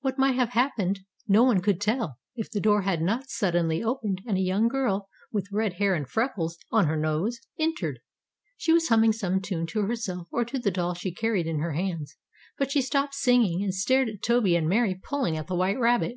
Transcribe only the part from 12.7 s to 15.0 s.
she stopped singing, and stared at Toby and Mary